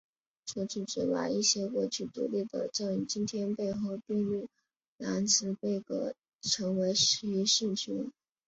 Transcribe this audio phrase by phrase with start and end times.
[0.47, 4.49] 除此之外一些过去独立的镇今天被合并入
[4.97, 8.11] 兰茨贝格成为其市区。